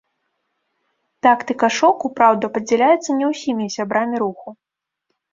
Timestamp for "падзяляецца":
2.55-3.17